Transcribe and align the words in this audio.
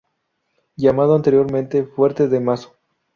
Llamado 0.77 1.13
anteriormente 1.13 1.83
fuerte 1.83 2.27
de 2.27 2.39
Mazo. 2.39 2.75